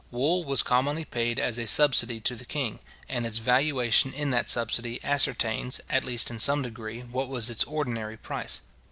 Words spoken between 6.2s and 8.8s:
in some degree, what was its ordinary price.